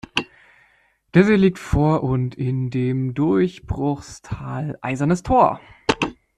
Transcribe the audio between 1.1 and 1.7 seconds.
Der See liegt